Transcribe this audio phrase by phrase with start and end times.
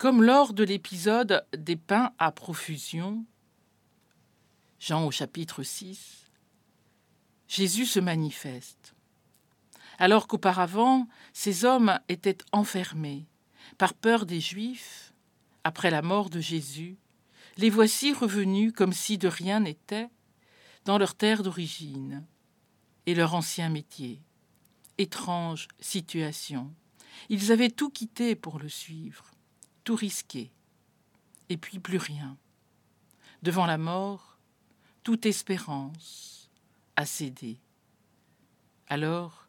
[0.00, 3.26] Comme lors de l'épisode des pains à profusion,
[4.78, 6.30] Jean au chapitre 6,
[7.46, 8.94] Jésus se manifeste.
[9.98, 13.26] Alors qu'auparavant, ces hommes étaient enfermés
[13.76, 15.12] par peur des Juifs,
[15.64, 16.96] après la mort de Jésus,
[17.58, 20.08] les voici revenus comme si de rien n'était
[20.86, 22.24] dans leur terre d'origine
[23.04, 24.22] et leur ancien métier.
[24.96, 26.74] Étrange situation.
[27.28, 29.30] Ils avaient tout quitté pour le suivre,
[29.84, 30.52] tout risqué,
[31.48, 32.36] et puis plus rien.
[33.42, 34.38] Devant la mort,
[35.02, 36.50] toute espérance
[36.96, 37.58] a cédé.
[38.88, 39.48] Alors,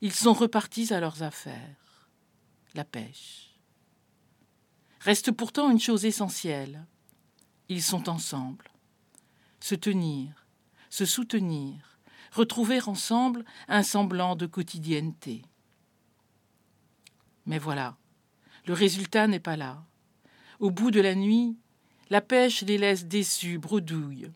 [0.00, 2.08] ils sont repartis à leurs affaires,
[2.74, 3.54] la pêche.
[5.00, 6.86] Reste pourtant une chose essentielle.
[7.68, 8.70] Ils sont ensemble.
[9.60, 10.46] Se tenir,
[10.90, 11.98] se soutenir,
[12.32, 15.42] retrouver ensemble un semblant de quotidienneté.
[17.46, 17.96] Mais voilà,
[18.66, 19.84] le résultat n'est pas là.
[20.60, 21.56] Au bout de la nuit,
[22.10, 24.30] la pêche les laisse déçus, bredouilles.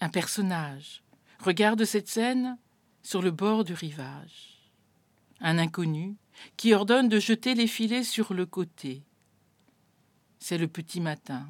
[0.00, 1.02] Un personnage
[1.38, 2.58] regarde cette scène
[3.02, 4.72] sur le bord du rivage.
[5.40, 6.16] Un inconnu
[6.56, 9.02] qui ordonne de jeter les filets sur le côté.
[10.38, 11.48] C'est le petit matin,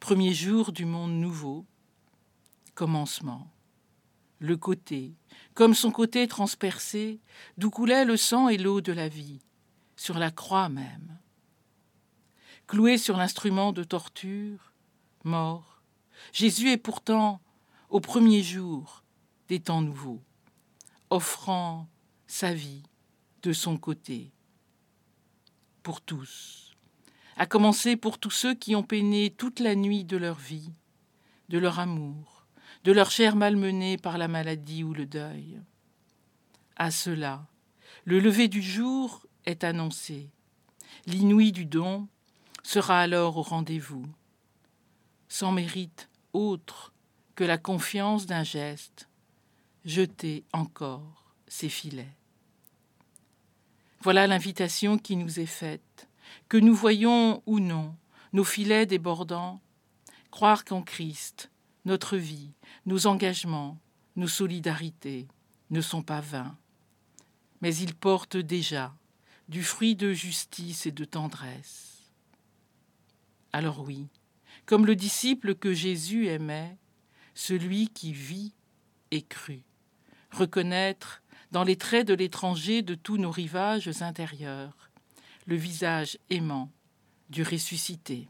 [0.00, 1.66] premier jour du monde nouveau,
[2.74, 3.50] commencement.
[4.40, 5.14] Le côté,
[5.54, 7.20] comme son côté transpercé,
[7.56, 9.40] d'où coulait le sang et l'eau de la vie,
[9.98, 11.18] sur la croix même.
[12.66, 14.72] Cloué sur l'instrument de torture,
[15.24, 15.82] mort,
[16.32, 17.40] Jésus est pourtant
[17.90, 19.02] au premier jour
[19.48, 20.22] des temps nouveaux,
[21.10, 21.88] offrant
[22.26, 22.84] sa vie
[23.42, 24.32] de son côté,
[25.82, 26.76] pour tous,
[27.36, 30.72] à commencer pour tous ceux qui ont peiné toute la nuit de leur vie,
[31.48, 32.46] de leur amour,
[32.84, 35.60] de leur chair malmenée par la maladie ou le deuil.
[36.76, 37.46] À cela,
[38.04, 40.30] le lever du jour est annoncé.
[41.06, 42.06] L'inouï du don
[42.62, 44.06] sera alors au rendez-vous,
[45.28, 46.92] sans mérite autre
[47.34, 49.08] que la confiance d'un geste,
[49.84, 52.14] jeter encore ses filets.
[54.00, 56.08] Voilà l'invitation qui nous est faite,
[56.48, 57.96] que nous voyons ou non
[58.34, 59.60] nos filets débordants,
[60.30, 61.50] croire qu'en Christ,
[61.86, 62.52] notre vie,
[62.84, 63.78] nos engagements,
[64.16, 65.26] nos solidarités
[65.70, 66.54] ne sont pas vains,
[67.62, 68.94] mais ils portent déjà
[69.48, 72.12] du fruit de justice et de tendresse.
[73.52, 74.06] Alors oui,
[74.66, 76.76] comme le disciple que Jésus aimait,
[77.34, 78.52] celui qui vit
[79.10, 79.64] et crut.
[80.30, 81.22] Reconnaître
[81.52, 84.88] dans les traits de l'étranger de tous nos rivages intérieurs
[85.48, 86.70] le visage aimant
[87.30, 88.28] du ressuscité.